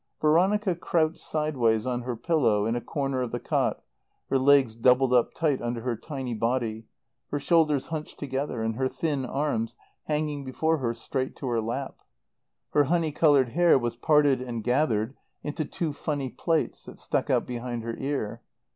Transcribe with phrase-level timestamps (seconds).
[0.19, 3.83] Veronica crouched sideways on her pillow in a corner of the cot,
[4.31, 6.87] her legs doubled up tight under her tiny body,
[7.29, 9.75] her shoulders hunched together, and her thin arms
[10.05, 11.99] hanging before her straight to her lap.
[12.71, 17.45] Her honey coloured hair was parted and gathered into two funny plaits, that stuck out
[17.45, 18.41] behind her ear.